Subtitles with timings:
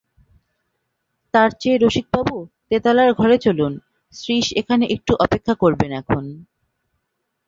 [1.33, 2.37] তার চেয়ে রসিকবাবু,
[2.69, 3.81] তেতালার ঘরে চলুন–
[4.13, 6.23] শ্রীশ এখানে একটু অপেক্ষা করবেন এখন।